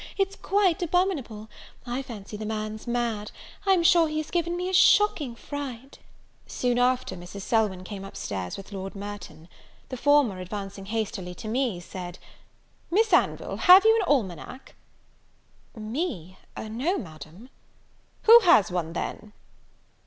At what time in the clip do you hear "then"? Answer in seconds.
18.93-19.33